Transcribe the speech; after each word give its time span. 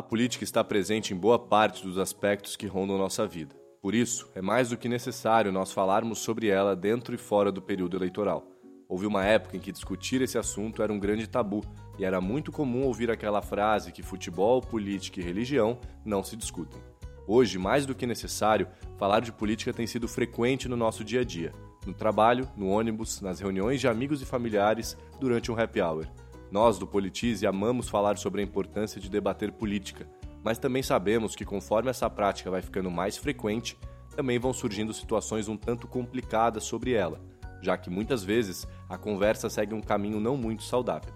A 0.00 0.02
política 0.02 0.44
está 0.44 0.64
presente 0.64 1.12
em 1.12 1.16
boa 1.16 1.38
parte 1.38 1.82
dos 1.82 1.98
aspectos 1.98 2.56
que 2.56 2.66
rondam 2.66 2.96
nossa 2.96 3.26
vida. 3.26 3.54
Por 3.82 3.94
isso, 3.94 4.30
é 4.34 4.40
mais 4.40 4.70
do 4.70 4.78
que 4.78 4.88
necessário 4.88 5.52
nós 5.52 5.72
falarmos 5.72 6.20
sobre 6.20 6.48
ela 6.48 6.74
dentro 6.74 7.14
e 7.14 7.18
fora 7.18 7.52
do 7.52 7.60
período 7.60 7.98
eleitoral. 7.98 8.48
Houve 8.88 9.04
uma 9.04 9.26
época 9.26 9.58
em 9.58 9.60
que 9.60 9.70
discutir 9.70 10.22
esse 10.22 10.38
assunto 10.38 10.82
era 10.82 10.90
um 10.90 10.98
grande 10.98 11.26
tabu 11.26 11.62
e 11.98 12.04
era 12.06 12.18
muito 12.18 12.50
comum 12.50 12.84
ouvir 12.84 13.10
aquela 13.10 13.42
frase 13.42 13.92
que 13.92 14.02
futebol, 14.02 14.62
política 14.62 15.20
e 15.20 15.22
religião 15.22 15.78
não 16.02 16.24
se 16.24 16.34
discutem. 16.34 16.80
Hoje, 17.26 17.58
mais 17.58 17.84
do 17.84 17.94
que 17.94 18.06
necessário, 18.06 18.68
falar 18.96 19.20
de 19.20 19.30
política 19.30 19.70
tem 19.70 19.86
sido 19.86 20.08
frequente 20.08 20.66
no 20.66 20.78
nosso 20.78 21.04
dia 21.04 21.20
a 21.20 21.24
dia, 21.24 21.52
no 21.84 21.92
trabalho, 21.92 22.48
no 22.56 22.68
ônibus, 22.68 23.20
nas 23.20 23.38
reuniões 23.38 23.82
de 23.82 23.86
amigos 23.86 24.22
e 24.22 24.24
familiares, 24.24 24.96
durante 25.20 25.52
um 25.52 25.60
happy 25.60 25.82
hour. 25.82 26.06
Nós, 26.50 26.78
do 26.78 26.86
Politize, 26.86 27.46
amamos 27.46 27.88
falar 27.88 28.18
sobre 28.18 28.40
a 28.40 28.44
importância 28.44 29.00
de 29.00 29.08
debater 29.08 29.52
política, 29.52 30.08
mas 30.42 30.58
também 30.58 30.82
sabemos 30.82 31.36
que 31.36 31.44
conforme 31.44 31.90
essa 31.90 32.10
prática 32.10 32.50
vai 32.50 32.60
ficando 32.60 32.90
mais 32.90 33.16
frequente, 33.16 33.78
também 34.16 34.38
vão 34.38 34.52
surgindo 34.52 34.92
situações 34.92 35.48
um 35.48 35.56
tanto 35.56 35.86
complicadas 35.86 36.64
sobre 36.64 36.92
ela, 36.92 37.20
já 37.62 37.76
que 37.76 37.88
muitas 37.88 38.24
vezes 38.24 38.66
a 38.88 38.98
conversa 38.98 39.48
segue 39.48 39.74
um 39.74 39.80
caminho 39.80 40.18
não 40.18 40.36
muito 40.36 40.64
saudável. 40.64 41.14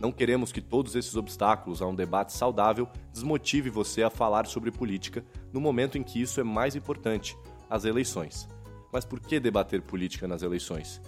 Não 0.00 0.10
queremos 0.10 0.50
que 0.50 0.60
todos 0.60 0.96
esses 0.96 1.14
obstáculos 1.14 1.80
a 1.80 1.86
um 1.86 1.94
debate 1.94 2.32
saudável 2.32 2.88
desmotive 3.12 3.70
você 3.70 4.02
a 4.02 4.10
falar 4.10 4.46
sobre 4.46 4.72
política 4.72 5.24
no 5.52 5.60
momento 5.60 5.96
em 5.96 6.02
que 6.02 6.20
isso 6.20 6.40
é 6.40 6.44
mais 6.44 6.74
importante, 6.74 7.36
as 7.70 7.84
eleições. 7.84 8.48
Mas 8.92 9.04
por 9.04 9.20
que 9.20 9.38
debater 9.38 9.80
política 9.80 10.26
nas 10.26 10.42
eleições? 10.42 11.00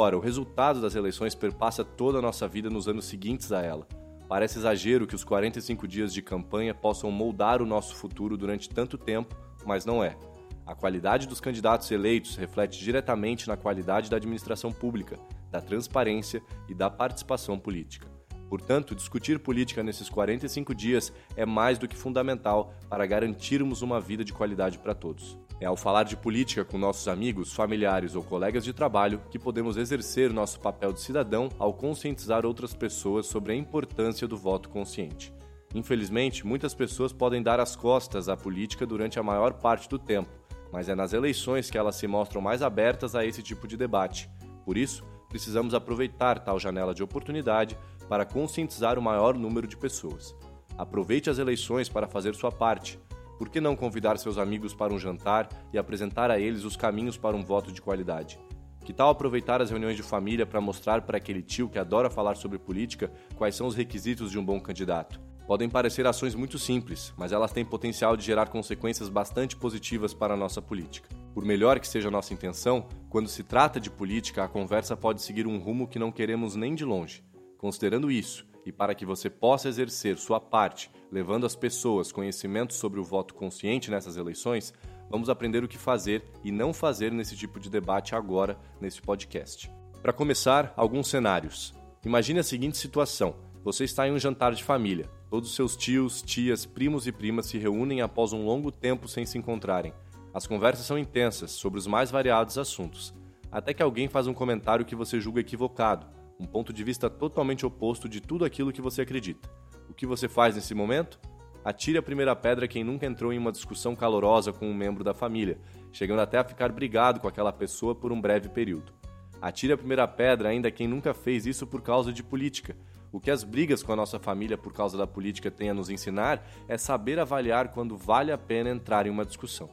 Ora, 0.00 0.16
o 0.16 0.20
resultado 0.20 0.80
das 0.80 0.94
eleições 0.94 1.34
perpassa 1.34 1.84
toda 1.84 2.18
a 2.20 2.22
nossa 2.22 2.46
vida 2.46 2.70
nos 2.70 2.86
anos 2.86 3.04
seguintes 3.04 3.50
a 3.50 3.60
ela. 3.60 3.84
Parece 4.28 4.56
exagero 4.56 5.08
que 5.08 5.14
os 5.16 5.24
45 5.24 5.88
dias 5.88 6.14
de 6.14 6.22
campanha 6.22 6.72
possam 6.72 7.10
moldar 7.10 7.60
o 7.60 7.66
nosso 7.66 7.96
futuro 7.96 8.36
durante 8.36 8.70
tanto 8.70 8.96
tempo, 8.96 9.34
mas 9.66 9.84
não 9.84 10.04
é. 10.04 10.16
A 10.64 10.72
qualidade 10.72 11.26
dos 11.26 11.40
candidatos 11.40 11.90
eleitos 11.90 12.36
reflete 12.36 12.78
diretamente 12.78 13.48
na 13.48 13.56
qualidade 13.56 14.08
da 14.08 14.18
administração 14.18 14.70
pública, 14.70 15.18
da 15.50 15.60
transparência 15.60 16.40
e 16.68 16.74
da 16.74 16.88
participação 16.88 17.58
política. 17.58 18.06
Portanto, 18.48 18.94
discutir 18.94 19.40
política 19.40 19.82
nesses 19.82 20.08
45 20.08 20.76
dias 20.76 21.12
é 21.34 21.44
mais 21.44 21.76
do 21.76 21.88
que 21.88 21.96
fundamental 21.96 22.72
para 22.88 23.04
garantirmos 23.04 23.82
uma 23.82 24.00
vida 24.00 24.22
de 24.22 24.32
qualidade 24.32 24.78
para 24.78 24.94
todos. 24.94 25.36
É 25.60 25.66
ao 25.66 25.76
falar 25.76 26.04
de 26.04 26.16
política 26.16 26.64
com 26.64 26.78
nossos 26.78 27.08
amigos, 27.08 27.52
familiares 27.52 28.14
ou 28.14 28.22
colegas 28.22 28.64
de 28.64 28.72
trabalho 28.72 29.20
que 29.28 29.38
podemos 29.38 29.76
exercer 29.76 30.32
nosso 30.32 30.60
papel 30.60 30.92
de 30.92 31.00
cidadão 31.00 31.48
ao 31.58 31.74
conscientizar 31.74 32.46
outras 32.46 32.72
pessoas 32.72 33.26
sobre 33.26 33.52
a 33.52 33.56
importância 33.56 34.28
do 34.28 34.36
voto 34.36 34.68
consciente. 34.68 35.32
Infelizmente, 35.74 36.46
muitas 36.46 36.74
pessoas 36.74 37.12
podem 37.12 37.42
dar 37.42 37.58
as 37.58 37.74
costas 37.74 38.28
à 38.28 38.36
política 38.36 38.86
durante 38.86 39.18
a 39.18 39.22
maior 39.22 39.54
parte 39.54 39.88
do 39.88 39.98
tempo, 39.98 40.30
mas 40.72 40.88
é 40.88 40.94
nas 40.94 41.12
eleições 41.12 41.70
que 41.70 41.76
elas 41.76 41.96
se 41.96 42.06
mostram 42.06 42.40
mais 42.40 42.62
abertas 42.62 43.16
a 43.16 43.26
esse 43.26 43.42
tipo 43.42 43.66
de 43.66 43.76
debate. 43.76 44.30
Por 44.64 44.78
isso, 44.78 45.04
precisamos 45.28 45.74
aproveitar 45.74 46.38
tal 46.38 46.58
janela 46.58 46.94
de 46.94 47.02
oportunidade 47.02 47.76
para 48.08 48.24
conscientizar 48.24 48.98
o 48.98 49.02
maior 49.02 49.34
número 49.34 49.66
de 49.66 49.76
pessoas. 49.76 50.34
Aproveite 50.76 51.28
as 51.28 51.38
eleições 51.38 51.88
para 51.88 52.06
fazer 52.06 52.34
sua 52.34 52.52
parte. 52.52 52.98
Por 53.38 53.48
que 53.48 53.60
não 53.60 53.76
convidar 53.76 54.18
seus 54.18 54.36
amigos 54.36 54.74
para 54.74 54.92
um 54.92 54.98
jantar 54.98 55.48
e 55.72 55.78
apresentar 55.78 56.28
a 56.28 56.40
eles 56.40 56.64
os 56.64 56.76
caminhos 56.76 57.16
para 57.16 57.36
um 57.36 57.44
voto 57.44 57.70
de 57.70 57.80
qualidade? 57.80 58.36
Que 58.84 58.92
tal 58.92 59.10
aproveitar 59.10 59.62
as 59.62 59.70
reuniões 59.70 59.96
de 59.96 60.02
família 60.02 60.44
para 60.44 60.60
mostrar 60.60 61.02
para 61.02 61.18
aquele 61.18 61.40
tio 61.40 61.68
que 61.68 61.78
adora 61.78 62.10
falar 62.10 62.34
sobre 62.34 62.58
política 62.58 63.12
quais 63.36 63.54
são 63.54 63.68
os 63.68 63.76
requisitos 63.76 64.32
de 64.32 64.38
um 64.38 64.44
bom 64.44 64.58
candidato? 64.58 65.20
Podem 65.46 65.68
parecer 65.68 66.06
ações 66.06 66.34
muito 66.34 66.58
simples, 66.58 67.14
mas 67.16 67.30
elas 67.30 67.52
têm 67.52 67.64
potencial 67.64 68.16
de 68.16 68.24
gerar 68.24 68.48
consequências 68.48 69.08
bastante 69.08 69.56
positivas 69.56 70.12
para 70.12 70.34
a 70.34 70.36
nossa 70.36 70.60
política. 70.60 71.08
Por 71.32 71.44
melhor 71.44 71.78
que 71.78 71.86
seja 71.86 72.08
a 72.08 72.10
nossa 72.10 72.34
intenção, 72.34 72.86
quando 73.08 73.28
se 73.28 73.44
trata 73.44 73.78
de 73.78 73.88
política, 73.88 74.42
a 74.42 74.48
conversa 74.48 74.96
pode 74.96 75.22
seguir 75.22 75.46
um 75.46 75.58
rumo 75.58 75.86
que 75.86 75.98
não 75.98 76.10
queremos 76.10 76.56
nem 76.56 76.74
de 76.74 76.84
longe. 76.84 77.22
Considerando 77.56 78.10
isso, 78.10 78.44
e 78.66 78.72
para 78.72 78.94
que 78.94 79.06
você 79.06 79.30
possa 79.30 79.68
exercer 79.68 80.18
sua 80.18 80.38
parte, 80.38 80.90
levando 81.10 81.46
às 81.46 81.56
pessoas 81.56 82.12
conhecimento 82.12 82.74
sobre 82.74 83.00
o 83.00 83.04
voto 83.04 83.34
consciente 83.34 83.90
nessas 83.90 84.16
eleições, 84.16 84.72
vamos 85.10 85.28
aprender 85.28 85.64
o 85.64 85.68
que 85.68 85.78
fazer 85.78 86.24
e 86.44 86.52
não 86.52 86.72
fazer 86.72 87.12
nesse 87.12 87.36
tipo 87.36 87.58
de 87.58 87.70
debate 87.70 88.14
agora, 88.14 88.58
nesse 88.80 89.00
podcast. 89.00 89.70
Para 90.02 90.12
começar, 90.12 90.72
alguns 90.76 91.08
cenários. 91.08 91.74
Imagine 92.04 92.40
a 92.40 92.44
seguinte 92.44 92.76
situação: 92.76 93.36
você 93.64 93.84
está 93.84 94.06
em 94.06 94.12
um 94.12 94.18
jantar 94.18 94.52
de 94.54 94.64
família. 94.64 95.10
Todos 95.30 95.54
seus 95.54 95.76
tios, 95.76 96.22
tias, 96.22 96.64
primos 96.64 97.06
e 97.06 97.12
primas 97.12 97.46
se 97.46 97.58
reúnem 97.58 98.00
após 98.00 98.32
um 98.32 98.44
longo 98.44 98.70
tempo 98.70 99.08
sem 99.08 99.26
se 99.26 99.36
encontrarem. 99.36 99.92
As 100.32 100.46
conversas 100.46 100.86
são 100.86 100.98
intensas 100.98 101.50
sobre 101.50 101.78
os 101.78 101.86
mais 101.86 102.10
variados 102.10 102.56
assuntos, 102.56 103.14
até 103.50 103.74
que 103.74 103.82
alguém 103.82 104.08
faz 104.08 104.26
um 104.26 104.34
comentário 104.34 104.84
que 104.84 104.94
você 104.94 105.20
julga 105.20 105.40
equivocado 105.40 106.18
um 106.38 106.46
ponto 106.46 106.72
de 106.72 106.84
vista 106.84 107.10
totalmente 107.10 107.66
oposto 107.66 108.08
de 108.08 108.20
tudo 108.20 108.44
aquilo 108.44 108.72
que 108.72 108.80
você 108.80 109.02
acredita. 109.02 109.50
O 109.88 109.94
que 109.94 110.06
você 110.06 110.28
faz 110.28 110.54
nesse 110.54 110.74
momento? 110.74 111.18
Atire 111.64 111.98
a 111.98 112.02
primeira 112.02 112.34
pedra 112.36 112.68
quem 112.68 112.84
nunca 112.84 113.06
entrou 113.06 113.32
em 113.32 113.38
uma 113.38 113.52
discussão 113.52 113.94
calorosa 113.96 114.52
com 114.52 114.68
um 114.68 114.74
membro 114.74 115.02
da 115.02 115.12
família, 115.12 115.58
chegando 115.92 116.20
até 116.20 116.38
a 116.38 116.44
ficar 116.44 116.70
brigado 116.72 117.20
com 117.20 117.28
aquela 117.28 117.52
pessoa 117.52 117.94
por 117.94 118.12
um 118.12 118.20
breve 118.20 118.48
período. 118.48 118.92
Atire 119.40 119.72
a 119.72 119.78
primeira 119.78 120.06
pedra 120.06 120.48
ainda 120.48 120.70
quem 120.70 120.88
nunca 120.88 121.14
fez 121.14 121.46
isso 121.46 121.66
por 121.66 121.82
causa 121.82 122.12
de 122.12 122.22
política. 122.22 122.76
O 123.10 123.20
que 123.20 123.30
as 123.30 123.42
brigas 123.42 123.82
com 123.82 123.92
a 123.92 123.96
nossa 123.96 124.18
família 124.18 124.58
por 124.58 124.72
causa 124.72 124.98
da 124.98 125.06
política 125.06 125.50
têm 125.50 125.70
a 125.70 125.74
nos 125.74 125.88
ensinar 125.88 126.46
é 126.66 126.76
saber 126.76 127.18
avaliar 127.18 127.68
quando 127.68 127.96
vale 127.96 128.30
a 128.30 128.38
pena 128.38 128.70
entrar 128.70 129.06
em 129.06 129.10
uma 129.10 129.24
discussão. 129.24 129.70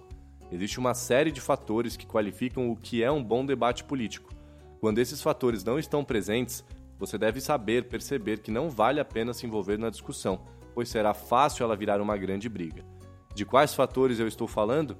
Existe 0.52 0.80
uma 0.80 0.94
série 0.94 1.32
de 1.32 1.42
fatores 1.42 1.98
que 1.98 2.06
qualificam 2.06 2.70
o 2.70 2.76
que 2.76 3.04
é 3.04 3.12
um 3.12 3.24
bom 3.24 3.46
debate 3.46 3.84
político. 3.84 4.34
Quando 4.80 5.00
esses 5.00 5.22
fatores 5.22 5.64
não 5.64 5.80
estão 5.80 6.04
presentes, 6.04 6.64
você 6.98 7.18
deve 7.18 7.42
saber 7.42 7.86
perceber 7.90 8.40
que 8.40 8.52
não 8.52 8.70
vale 8.70 9.00
a 9.00 9.06
pena 9.06 9.34
se 9.34 9.46
envolver 9.46 9.78
na 9.78 9.90
discussão, 9.90 10.46
pois 10.74 10.90
será 10.90 11.14
fácil 11.14 11.64
ela 11.64 11.76
virar 11.76 12.02
uma 12.02 12.18
grande 12.18 12.48
briga. 12.50 12.86
De 13.34 13.46
quais 13.46 13.74
fatores 13.74 14.20
eu 14.20 14.28
estou 14.28 14.48
falando? 14.48 14.98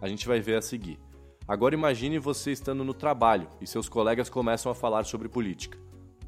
A 0.00 0.08
gente 0.08 0.26
vai 0.26 0.40
ver 0.40 0.56
a 0.56 0.62
seguir. 0.62 0.98
Agora 1.46 1.74
imagine 1.74 2.18
você 2.18 2.50
estando 2.50 2.84
no 2.84 2.92
trabalho 2.92 3.48
e 3.60 3.66
seus 3.66 3.88
colegas 3.88 4.28
começam 4.28 4.70
a 4.70 4.74
falar 4.74 5.04
sobre 5.04 5.28
política. 5.28 5.78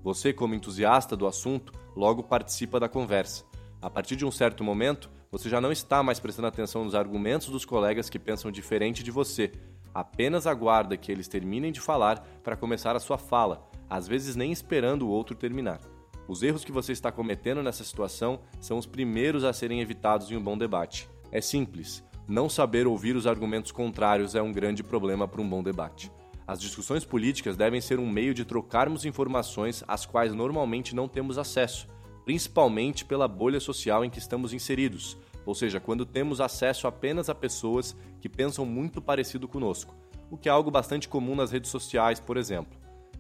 Você, 0.03 0.33
como 0.33 0.55
entusiasta 0.55 1.17
do 1.17 1.27
assunto, 1.27 1.73
logo 1.97 2.23
participa 2.23 2.79
da 2.79 2.89
conversa. 2.89 3.45
A 3.83 3.91
partir 3.91 4.15
de 4.15 4.25
um 4.25 4.31
certo 4.31 4.63
momento, 4.63 5.11
você 5.31 5.49
já 5.49 5.61
não 5.61 5.73
está 5.73 6.03
mais 6.03 6.21
prestando 6.21 6.49
atenção 6.49 6.85
nos 6.85 6.95
argumentos 6.95 7.49
dos 7.49 7.65
colegas 7.65 8.09
que 8.09 8.19
pensam 8.19 8.51
diferente 8.51 9.03
de 9.03 9.11
você, 9.11 9.53
Apenas 9.95 10.47
aguarda 10.47 10.97
que 10.97 11.11
eles 11.11 11.29
terminem 11.29 11.73
de 11.73 11.81
falar 11.81 12.21
para 12.43 12.57
começar 12.57 12.95
a 12.95 13.01
sua 13.01 13.19
fala, 13.19 13.68
às 13.89 14.09
vezes 14.09 14.37
nem 14.37 14.53
esperando 14.53 15.07
o 15.07 15.11
outro 15.11 15.35
terminar. 15.35 15.81
Os 16.27 16.43
erros 16.43 16.65
que 16.65 16.73
você 16.73 16.93
está 16.93 17.11
cometendo 17.11 17.63
nessa 17.63 17.83
situação 17.83 18.41
são 18.61 18.77
os 18.77 18.87
primeiros 18.87 19.45
a 19.45 19.53
serem 19.53 19.81
evitados 19.81 20.31
em 20.31 20.37
um 20.37 20.43
bom 20.43 20.59
debate. 20.59 21.09
É 21.33 21.41
simples, 21.41 22.05
não 22.27 22.49
saber 22.49 22.87
ouvir 22.87 23.17
os 23.17 23.27
argumentos 23.27 23.73
contrários 23.73 24.35
é 24.35 24.43
um 24.43 24.53
grande 24.53 24.83
problema 24.83 25.27
para 25.27 25.41
um 25.41 25.49
bom 25.49 25.63
debate. 25.63 26.13
As 26.47 26.61
discussões 26.61 27.05
políticas 27.05 27.57
devem 27.57 27.81
ser 27.81 27.99
um 27.99 28.11
meio 28.11 28.35
de 28.35 28.45
trocarmos 28.45 29.07
informações 29.07 29.83
às 29.89 30.05
quais 30.05 30.35
normalmente 30.35 30.95
não 30.95 31.09
temos 31.09 31.39
acesso, 31.39 31.89
principalmente 32.27 33.05
pela 33.05 33.27
bolha 33.27 33.61
social 33.61 34.05
em 34.05 34.11
que 34.11 34.19
estamos 34.19 34.53
inseridos, 34.53 35.17
ou 35.47 35.55
seja, 35.55 35.81
quando 35.81 36.05
temos 36.05 36.43
acesso 36.43 36.87
apenas 36.87 37.31
a 37.31 37.35
pessoas 37.35 37.97
que 38.21 38.29
pensam 38.29 38.67
muito 38.67 39.01
parecido 39.01 39.49
conosco, 39.49 39.95
o 40.31 40.37
que 40.37 40.51
é 40.51 40.53
algo 40.53 40.71
bastante 40.71 41.09
comum 41.09 41.35
nas 41.35 41.51
redes 41.51 41.71
sociais, 41.71 42.21
por 42.21 42.37
exemplo. 42.37 42.79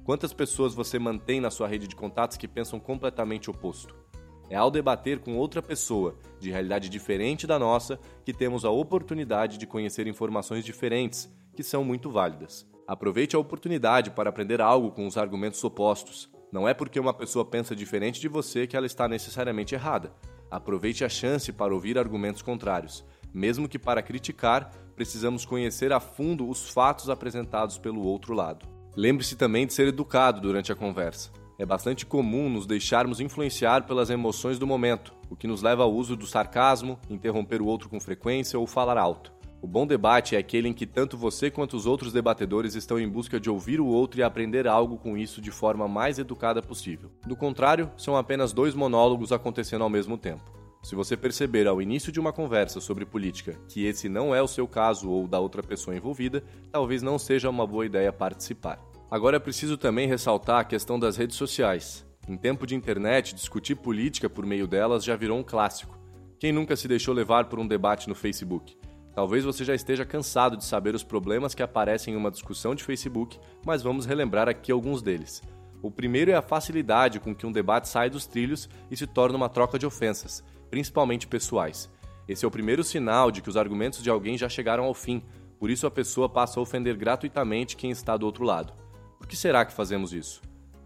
Quantas 0.09 0.33
pessoas 0.33 0.73
você 0.73 0.99
mantém 0.99 1.39
na 1.39 1.51
sua 1.51 1.69
rede 1.69 1.87
de 1.87 1.95
contatos 1.95 2.39
que 2.39 2.49
pensam 2.49 2.81
completamente 2.81 3.51
oposto? 3.51 3.95
É 4.49 4.57
ao 4.57 4.71
debater 4.71 5.19
com 5.19 5.37
outra 5.37 5.61
pessoa, 5.61 6.17
de 6.41 6.51
realidade 6.51 6.89
diferente 6.89 7.47
da 7.47 7.59
nossa, 7.59 8.01
que 8.25 8.33
temos 8.33 8.65
a 8.65 8.71
oportunidade 8.71 9.59
de 9.59 9.67
conhecer 9.67 10.07
informações 10.07 10.65
diferentes, 10.65 11.31
que 11.55 11.63
são 11.63 11.85
muito 11.85 12.11
válidas. 12.11 12.67
Aproveite 12.87 13.37
a 13.37 13.39
oportunidade 13.39 14.11
para 14.11 14.31
aprender 14.31 14.63
algo 14.63 14.93
com 14.93 15.07
os 15.07 15.19
argumentos 15.19 15.63
opostos. 15.63 16.33
Não 16.51 16.67
é 16.67 16.73
porque 16.73 16.99
uma 16.99 17.13
pessoa 17.13 17.45
pensa 17.45 17.77
diferente 17.77 18.19
de 18.19 18.29
você 18.29 18.67
que 18.67 18.79
ela 18.79 18.87
está 18.87 19.07
necessariamente 19.07 19.75
errada. 19.75 20.15
Aproveite 20.51 21.05
a 21.05 21.09
chance 21.11 21.53
para 21.53 21.75
ouvir 21.75 21.99
argumentos 21.99 22.41
contrários. 22.41 23.05
Mesmo 23.31 23.69
que 23.69 23.79
para 23.79 24.01
criticar, 24.01 24.71
precisamos 24.97 25.45
conhecer 25.45 25.93
a 25.93 26.01
fundo 26.01 26.49
os 26.49 26.71
fatos 26.71 27.11
apresentados 27.11 27.77
pelo 27.77 28.01
outro 28.01 28.33
lado. 28.33 28.78
Lembre-se 28.97 29.37
também 29.37 29.67
de 29.67 29.73
ser 29.73 29.89
educado 29.89 30.41
durante 30.41 30.73
a 30.73 30.77
conversa. 30.77 31.31
É 31.59 31.67
bastante 31.67 32.07
comum 32.07 32.49
nos 32.49 32.67
deixarmos 32.67 33.21
influenciar 33.21 33.87
pelas 33.87 34.11
emoções 34.11 34.59
do 34.59 34.67
momento, 34.67 35.13
o 35.29 35.37
que 35.37 35.49
nos 35.49 35.61
leva 35.61 35.83
ao 35.83 35.93
uso 35.93 36.17
do 36.17 36.27
sarcasmo, 36.27 36.99
interromper 37.11 37.61
o 37.61 37.67
outro 37.67 37.89
com 37.89 37.99
frequência 37.99 38.59
ou 38.59 38.67
falar 38.67 38.97
alto. 38.97 39.33
O 39.61 39.67
bom 39.67 39.85
debate 39.85 40.37
é 40.37 40.39
aquele 40.39 40.69
em 40.69 40.73
que 40.73 40.87
tanto 40.87 41.19
você 41.19 41.51
quanto 41.51 41.77
os 41.77 41.85
outros 41.85 42.13
debatedores 42.13 42.77
estão 42.77 42.97
em 42.99 43.09
busca 43.09 43.41
de 43.41 43.51
ouvir 43.51 43.81
o 43.81 43.87
outro 43.87 44.21
e 44.21 44.23
aprender 44.23 44.69
algo 44.69 44.97
com 44.99 45.17
isso 45.17 45.41
de 45.41 45.51
forma 45.51 45.89
mais 45.89 46.21
educada 46.21 46.63
possível. 46.63 47.11
Do 47.27 47.35
contrário, 47.35 47.91
são 47.97 48.17
apenas 48.17 48.53
dois 48.53 48.73
monólogos 48.73 49.33
acontecendo 49.33 49.83
ao 49.83 49.91
mesmo 49.91 50.17
tempo. 50.17 50.58
Se 50.83 50.95
você 50.95 51.17
perceber 51.17 51.67
ao 51.67 51.83
início 51.83 52.13
de 52.13 52.21
uma 52.21 52.33
conversa 52.33 52.81
sobre 52.81 53.05
política 53.05 53.59
que 53.69 53.85
esse 53.85 54.09
não 54.09 54.35
é 54.35 54.41
o 54.41 54.49
seu 54.49 54.67
caso 54.67 55.11
ou 55.11 55.27
da 55.27 55.39
outra 55.39 55.63
pessoa 55.63 55.97
envolvida, 55.97 56.43
talvez 56.71 57.03
não 57.03 57.19
seja 57.19 57.51
uma 57.51 57.67
boa 57.67 57.85
ideia 57.85 58.13
participar. 58.13 58.81
Agora 59.11 59.37
é 59.37 59.41
preciso 59.41 59.77
também 59.77 60.07
ressaltar 60.07 60.61
a 60.61 60.65
questão 60.65 60.99
das 60.99 61.17
redes 61.17 61.37
sociais. 61.37 62.07
Em 62.29 62.37
tempo 62.37 62.67
de 62.67 62.75
internet, 62.75 63.35
discutir 63.35 63.75
política 63.75 64.31
por 64.31 64.47
meio 64.47 64.67
delas 64.67 65.03
já 65.03 65.17
virou 65.17 65.39
um 65.39 65.43
clássico. 65.43 65.99
Quem 66.39 66.53
nunca 66.53 66.77
se 66.77 66.87
deixou 66.87 67.13
levar 67.13 67.47
por 67.47 67.59
um 67.59 67.67
debate 67.67 68.09
no 68.09 68.15
Facebook? 68.15 68.77
Talvez 69.15 69.45
você 69.45 69.65
já 69.65 69.75
esteja 69.75 70.05
cansado 70.05 70.57
de 70.57 70.65
saber 70.65 70.95
os 70.95 71.03
problemas 71.03 71.55
que 71.55 71.63
aparecem 71.63 72.15
em 72.15 72.17
uma 72.17 72.31
discussão 72.31 72.75
de 72.75 72.85
Facebook, 72.85 73.39
mas 73.67 73.83
vamos 73.83 74.07
relembrar 74.07 74.49
aqui 74.49 74.71
alguns 74.71 75.03
deles. 75.03 75.43
O 75.83 75.91
primeiro 75.91 76.31
é 76.31 76.35
a 76.35 76.43
facilidade 76.43 77.19
com 77.19 77.35
que 77.35 77.47
um 77.47 77.53
debate 77.53 77.89
sai 77.89 78.09
dos 78.11 78.27
trilhos 78.27 78.69
e 78.91 78.97
se 78.97 79.07
torna 79.07 79.37
uma 79.37 79.49
troca 79.49 79.79
de 79.79 79.87
ofensas 79.87 80.45
principalmente 80.71 81.27
pessoais. 81.27 81.91
Esse 82.29 82.45
é 82.45 82.49
o 82.49 82.51
primeiro 82.51 82.85
sinal 82.85 83.31
de 83.31 83.41
que 83.41 83.49
os 83.49 83.57
argumentos 83.57 84.03
de 84.03 84.11
alguém 84.11 84.37
já 84.37 84.49
chegaram 84.49 84.85
ao 84.85 84.95
fim, 84.95 85.23
por 85.59 85.71
isso 85.71 85.87
a 85.87 85.91
pessoa 85.91 86.29
passa 86.29 86.61
a 86.61 86.63
ofender 86.63 86.97
gratuitamente 86.97 87.77
quem 87.77 87.91
está 87.91 88.17
do 88.17 88.27
outro 88.27 88.45
lado. 88.45 88.73
Por 89.19 89.27
que 89.27 89.37
será 89.37 89.65
que 89.65 89.73
fazemos 89.73 90.13
isso? 90.13 90.41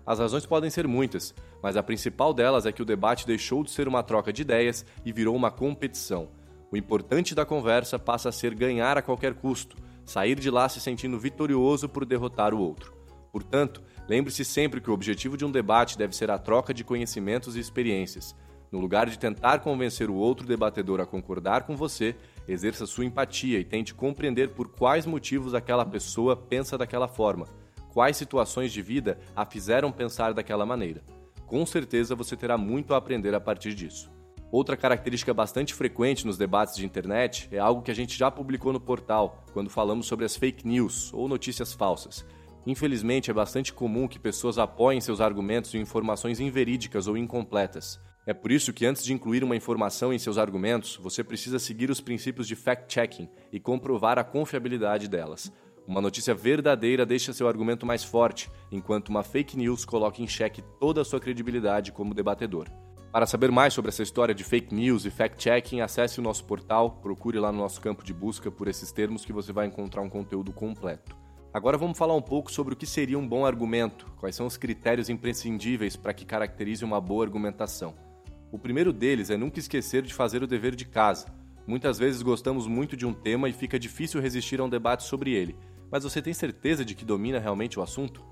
As 0.07 0.19
razões 0.19 0.47
podem 0.47 0.71
ser 0.71 0.89
muitas, 0.89 1.35
mas 1.63 1.77
a 1.77 1.83
principal 1.83 2.33
delas 2.35 2.67
é 2.67 2.73
que 2.73 2.83
o 2.83 2.85
debate 2.85 3.27
deixou 3.27 3.63
de 3.63 3.71
ser 3.71 3.87
uma 3.87 4.03
troca 4.03 4.33
de 4.33 4.43
ideias 4.43 4.85
e 5.05 5.13
virou 5.13 5.37
uma 5.37 5.51
competição. 5.51 6.29
O 6.71 6.77
importante 6.77 7.35
da 7.35 7.45
conversa 7.45 7.99
passa 7.99 8.31
a 8.31 8.33
ser 8.33 8.55
ganhar 8.55 8.97
a 8.97 9.03
qualquer 9.03 9.35
custo, 9.35 9.77
sair 10.05 10.39
de 10.39 10.51
lá 10.51 10.69
se 10.69 10.81
sentindo 10.81 11.19
vitorioso 11.19 11.89
por 11.89 12.05
derrotar 12.05 12.55
o 12.55 12.59
outro. 12.59 12.95
Portanto, 13.31 13.83
lembre-se 14.09 14.45
sempre 14.45 14.81
que 14.81 14.91
o 14.91 14.95
objetivo 14.95 15.37
de 15.37 15.45
um 15.45 15.51
debate 15.51 15.97
deve 15.97 16.17
ser 16.17 16.31
a 16.31 16.39
troca 16.39 16.75
de 16.75 16.83
conhecimentos 16.83 17.57
e 17.57 17.61
experiências. 17.61 18.35
No 18.73 18.81
lugar 18.81 19.07
de 19.11 19.19
tentar 19.19 19.59
convencer 19.59 20.09
o 20.09 20.15
outro 20.15 20.47
debatedor 20.47 20.99
a 20.99 21.05
concordar 21.05 21.65
com 21.65 21.77
você, 21.77 22.17
exerça 22.49 22.87
sua 22.87 23.05
empatia 23.05 23.61
e 23.61 23.65
tente 23.65 23.93
compreender 23.93 24.55
por 24.55 24.69
quais 24.69 25.05
motivos 25.05 25.53
aquela 25.53 25.85
pessoa 25.85 26.35
pensa 26.35 26.79
daquela 26.79 27.07
forma, 27.07 27.47
quais 27.93 28.17
situações 28.17 28.73
de 28.73 28.81
vida 28.81 29.19
a 29.37 29.45
fizeram 29.45 29.93
pensar 29.93 30.33
daquela 30.33 30.65
maneira. 30.65 31.05
Com 31.47 31.67
certeza 31.67 32.15
você 32.15 32.35
terá 32.35 32.57
muito 32.57 32.95
a 32.95 32.97
aprender 32.97 33.35
a 33.35 33.41
partir 33.41 33.75
disso. 33.75 34.11
Outra 34.51 34.75
característica 34.75 35.35
bastante 35.35 35.75
frequente 35.75 36.27
nos 36.27 36.39
debates 36.39 36.75
de 36.75 36.87
internet 36.87 37.51
é 37.53 37.59
algo 37.59 37.83
que 37.83 37.91
a 37.91 37.95
gente 37.95 38.19
já 38.19 38.31
publicou 38.31 38.73
no 38.73 38.81
portal, 38.81 39.45
quando 39.53 39.69
falamos 39.69 40.07
sobre 40.07 40.25
as 40.25 40.35
fake 40.35 40.67
news 40.67 41.13
ou 41.13 41.29
notícias 41.29 41.75
falsas. 41.75 42.25
Infelizmente, 42.67 43.31
é 43.31 43.35
bastante 43.35 43.71
comum 43.71 44.09
que 44.09 44.19
pessoas 44.19 44.57
apoiem 44.57 45.01
seus 45.01 45.21
argumentos 45.21 45.75
em 45.75 45.81
informações 45.81 46.41
inverídicas 46.41 47.07
ou 47.07 47.19
incompletas. 47.19 48.01
É 48.25 48.33
por 48.33 48.53
isso 48.53 48.73
que 48.73 48.87
antes 48.87 49.03
de 49.03 49.13
incluir 49.13 49.43
uma 49.43 49.57
informação 49.57 50.13
em 50.13 50.19
seus 50.19 50.39
argumentos, 50.39 50.97
você 50.97 51.25
precisa 51.25 51.59
seguir 51.59 51.91
os 51.91 52.01
princípios 52.01 52.47
de 52.47 52.55
fact-checking 52.55 53.29
e 53.53 53.59
comprovar 53.59 54.17
a 54.17 54.23
confiabilidade 54.23 55.09
delas. 55.09 55.53
Uma 55.89 56.01
notícia 56.01 56.33
verdadeira 56.33 57.05
deixa 57.05 57.33
seu 57.33 57.49
argumento 57.49 57.85
mais 57.85 58.05
forte, 58.05 58.49
enquanto 58.71 59.09
uma 59.09 59.25
fake 59.25 59.57
news 59.57 59.85
coloca 59.85 60.23
em 60.23 60.29
xeque 60.29 60.63
toda 60.79 61.01
a 61.01 61.05
sua 61.05 61.19
credibilidade 61.19 61.91
como 61.91 62.15
debatedor. 62.15 62.69
Para 63.11 63.27
saber 63.27 63.51
mais 63.51 63.75
sobre 63.75 63.89
essa 63.89 64.05
história 64.05 64.33
de 64.33 64.45
fake 64.45 64.73
news 64.73 65.05
e 65.05 65.11
fact-checking, 65.11 65.81
acesse 65.81 66.21
o 66.21 66.23
nosso 66.23 66.45
portal, 66.45 66.93
procure 67.03 67.41
lá 67.41 67.51
no 67.51 67.59
nosso 67.59 67.81
campo 67.81 68.05
de 68.05 68.15
busca 68.15 68.53
por 68.53 68.69
esses 68.69 68.93
termos 68.93 69.25
que 69.25 69.33
você 69.33 69.53
vai 69.53 69.67
encontrar 69.67 70.01
um 70.01 70.09
conteúdo 70.09 70.53
completo. 70.53 71.17
Agora 71.53 71.77
vamos 71.77 71.99
falar 71.99 72.15
um 72.15 72.23
pouco 72.23 72.53
sobre 72.53 72.73
o 72.73 72.77
que 72.77 72.87
seria 72.87 73.19
um 73.19 73.29
bom 73.29 73.45
argumento, 73.45 74.07
quais 74.19 74.37
são 74.37 74.47
os 74.47 74.57
critérios 74.57 75.11
imprescindíveis 75.11 75.97
para 75.97 76.15
que 76.15 76.25
caracterize 76.25 76.85
uma 76.85 77.01
boa 77.01 77.25
argumentação. 77.25 78.12
O 78.53 78.59
primeiro 78.59 78.93
deles 78.93 79.31
é 79.31 79.37
nunca 79.39 79.59
esquecer 79.59 80.03
de 80.03 80.13
fazer 80.13 80.43
o 80.43 80.47
dever 80.47 80.77
de 80.77 80.85
casa. 80.85 81.27
Muitas 81.67 81.99
vezes 81.99 82.21
gostamos 82.21 82.67
muito 82.67 82.95
de 82.95 83.07
um 83.07 83.15
tema 83.15 83.49
e 83.49 83.53
fica 83.53 83.79
difícil 83.79 84.21
resistir 84.21 84.61
a 84.61 84.65
um 84.65 84.69
debate 84.69 85.05
sobre 85.05 85.33
ele, 85.33 85.57
mas 85.91 86.05
você 86.05 86.21
tem 86.21 86.35
certeza 86.35 86.85
de 86.85 86.95
que 86.95 87.03
domina 87.03 87.39
realmente 87.39 87.81
o 87.81 87.83
assunto? 87.83 88.23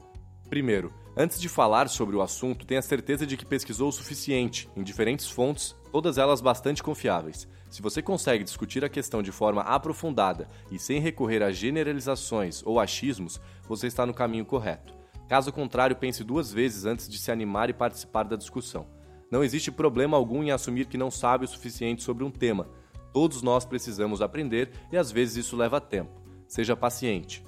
Primeiro, 0.50 0.92
antes 1.16 1.40
de 1.40 1.48
falar 1.48 1.88
sobre 1.88 2.16
o 2.16 2.20
assunto, 2.20 2.66
tenha 2.66 2.82
certeza 2.82 3.26
de 3.26 3.34
que 3.34 3.46
pesquisou 3.46 3.88
o 3.88 3.92
suficiente, 3.92 4.68
em 4.76 4.82
diferentes 4.82 5.26
fontes, 5.30 5.74
todas 5.90 6.18
elas 6.18 6.42
bastante 6.42 6.82
confiáveis. 6.82 7.48
Se 7.70 7.80
você 7.80 8.02
consegue 8.02 8.44
discutir 8.44 8.84
a 8.84 8.90
questão 8.90 9.22
de 9.22 9.32
forma 9.32 9.62
aprofundada 9.62 10.50
e 10.70 10.78
sem 10.78 11.00
recorrer 11.00 11.42
a 11.42 11.50
generalizações 11.50 12.62
ou 12.66 12.78
achismos, 12.78 13.40
você 13.66 13.86
está 13.86 14.04
no 14.04 14.12
caminho 14.12 14.44
correto. 14.44 14.92
Caso 15.26 15.50
contrário, 15.50 15.96
pense 15.96 16.22
duas 16.22 16.52
vezes 16.52 16.84
antes 16.84 17.08
de 17.08 17.16
se 17.16 17.32
animar 17.32 17.70
e 17.70 17.72
participar 17.72 18.24
da 18.24 18.36
discussão. 18.36 18.99
Não 19.30 19.44
existe 19.44 19.70
problema 19.70 20.16
algum 20.16 20.42
em 20.42 20.50
assumir 20.50 20.86
que 20.86 20.98
não 20.98 21.10
sabe 21.10 21.44
o 21.44 21.48
suficiente 21.48 22.02
sobre 22.02 22.24
um 22.24 22.30
tema. 22.30 22.68
Todos 23.12 23.42
nós 23.42 23.64
precisamos 23.64 24.20
aprender 24.20 24.70
e 24.90 24.96
às 24.96 25.12
vezes 25.12 25.44
isso 25.44 25.56
leva 25.56 25.80
tempo. 25.80 26.20
Seja 26.48 26.74
paciente. 26.74 27.44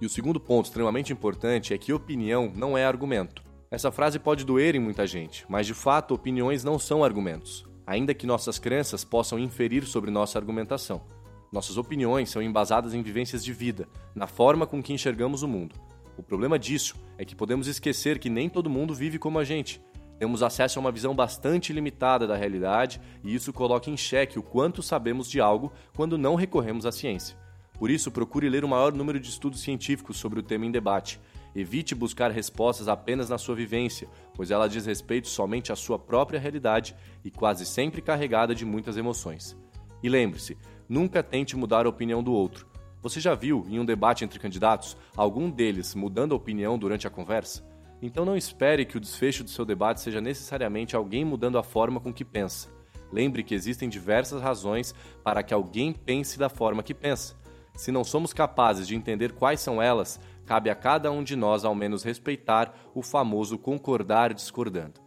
E 0.00 0.06
o 0.06 0.08
segundo 0.08 0.38
ponto 0.38 0.66
extremamente 0.66 1.12
importante 1.12 1.74
é 1.74 1.78
que 1.78 1.92
opinião 1.92 2.52
não 2.54 2.78
é 2.78 2.84
argumento. 2.84 3.42
Essa 3.70 3.90
frase 3.90 4.20
pode 4.20 4.44
doer 4.44 4.76
em 4.76 4.80
muita 4.80 5.06
gente, 5.06 5.44
mas 5.48 5.66
de 5.66 5.74
fato 5.74 6.14
opiniões 6.14 6.62
não 6.62 6.78
são 6.78 7.02
argumentos, 7.02 7.66
ainda 7.86 8.14
que 8.14 8.26
nossas 8.26 8.58
crenças 8.58 9.04
possam 9.04 9.38
inferir 9.38 9.84
sobre 9.84 10.10
nossa 10.10 10.38
argumentação. 10.38 11.02
Nossas 11.52 11.76
opiniões 11.76 12.30
são 12.30 12.40
embasadas 12.40 12.94
em 12.94 13.02
vivências 13.02 13.44
de 13.44 13.52
vida, 13.52 13.88
na 14.14 14.28
forma 14.28 14.66
com 14.66 14.80
que 14.80 14.92
enxergamos 14.92 15.42
o 15.42 15.48
mundo. 15.48 15.74
O 16.16 16.22
problema 16.22 16.58
disso 16.58 16.96
é 17.18 17.24
que 17.24 17.34
podemos 17.34 17.66
esquecer 17.66 18.18
que 18.18 18.30
nem 18.30 18.48
todo 18.48 18.70
mundo 18.70 18.94
vive 18.94 19.18
como 19.18 19.38
a 19.38 19.44
gente 19.44 19.80
temos 20.20 20.42
acesso 20.42 20.78
a 20.78 20.82
uma 20.82 20.92
visão 20.92 21.14
bastante 21.14 21.72
limitada 21.72 22.26
da 22.26 22.36
realidade 22.36 23.00
e 23.24 23.34
isso 23.34 23.54
coloca 23.54 23.88
em 23.88 23.96
xeque 23.96 24.38
o 24.38 24.42
quanto 24.42 24.82
sabemos 24.82 25.30
de 25.30 25.40
algo 25.40 25.72
quando 25.96 26.18
não 26.18 26.34
recorremos 26.34 26.84
à 26.84 26.92
ciência. 26.92 27.38
Por 27.78 27.90
isso, 27.90 28.10
procure 28.10 28.46
ler 28.46 28.62
o 28.62 28.68
maior 28.68 28.92
número 28.92 29.18
de 29.18 29.30
estudos 29.30 29.62
científicos 29.62 30.18
sobre 30.18 30.38
o 30.38 30.42
tema 30.42 30.66
em 30.66 30.70
debate. 30.70 31.18
Evite 31.56 31.94
buscar 31.94 32.30
respostas 32.30 32.86
apenas 32.86 33.30
na 33.30 33.38
sua 33.38 33.54
vivência, 33.54 34.10
pois 34.34 34.50
ela 34.50 34.68
diz 34.68 34.84
respeito 34.84 35.26
somente 35.26 35.72
à 35.72 35.76
sua 35.76 35.98
própria 35.98 36.38
realidade 36.38 36.94
e 37.24 37.30
quase 37.30 37.64
sempre 37.64 38.02
carregada 38.02 38.54
de 38.54 38.66
muitas 38.66 38.98
emoções. 38.98 39.56
E 40.02 40.08
lembre-se, 40.10 40.58
nunca 40.86 41.22
tente 41.22 41.56
mudar 41.56 41.86
a 41.86 41.88
opinião 41.88 42.22
do 42.22 42.34
outro. 42.34 42.66
Você 43.00 43.20
já 43.20 43.34
viu, 43.34 43.64
em 43.70 43.80
um 43.80 43.86
debate 43.86 44.22
entre 44.22 44.38
candidatos, 44.38 44.98
algum 45.16 45.50
deles 45.50 45.94
mudando 45.94 46.32
a 46.32 46.36
opinião 46.36 46.78
durante 46.78 47.06
a 47.06 47.10
conversa? 47.10 47.69
Então 48.02 48.24
não 48.24 48.36
espere 48.36 48.86
que 48.86 48.96
o 48.96 49.00
desfecho 49.00 49.44
do 49.44 49.50
seu 49.50 49.64
debate 49.64 50.00
seja 50.00 50.20
necessariamente 50.20 50.96
alguém 50.96 51.24
mudando 51.24 51.58
a 51.58 51.62
forma 51.62 52.00
com 52.00 52.12
que 52.12 52.24
pensa. 52.24 52.68
Lembre 53.12 53.42
que 53.42 53.54
existem 53.54 53.88
diversas 53.88 54.40
razões 54.40 54.94
para 55.22 55.42
que 55.42 55.52
alguém 55.52 55.92
pense 55.92 56.38
da 56.38 56.48
forma 56.48 56.82
que 56.82 56.94
pensa. 56.94 57.36
Se 57.74 57.92
não 57.92 58.04
somos 58.04 58.32
capazes 58.32 58.86
de 58.86 58.94
entender 58.94 59.32
quais 59.32 59.60
são 59.60 59.82
elas, 59.82 60.20
cabe 60.46 60.70
a 60.70 60.74
cada 60.74 61.10
um 61.10 61.22
de 61.22 61.36
nós 61.36 61.64
ao 61.64 61.74
menos 61.74 62.02
respeitar 62.02 62.74
o 62.94 63.02
famoso 63.02 63.58
concordar 63.58 64.32
discordando. 64.32 65.00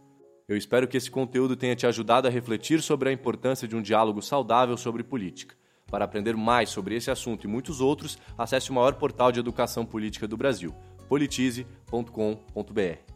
Eu 0.46 0.56
espero 0.56 0.86
que 0.86 0.96
esse 0.96 1.10
conteúdo 1.10 1.56
tenha 1.56 1.74
te 1.74 1.86
ajudado 1.86 2.28
a 2.28 2.30
refletir 2.30 2.82
sobre 2.82 3.08
a 3.08 3.12
importância 3.12 3.66
de 3.66 3.74
um 3.74 3.82
diálogo 3.82 4.20
saudável 4.20 4.76
sobre 4.76 5.02
política. 5.02 5.56
Para 5.90 6.04
aprender 6.04 6.36
mais 6.36 6.68
sobre 6.70 6.94
esse 6.94 7.10
assunto 7.10 7.44
e 7.44 7.48
muitos 7.48 7.80
outros, 7.80 8.18
acesse 8.36 8.70
o 8.70 8.74
maior 8.74 8.94
portal 8.94 9.32
de 9.32 9.40
educação 9.40 9.86
política 9.86 10.28
do 10.28 10.36
Brasil 10.36 10.74
politize.com.br. 11.08 13.13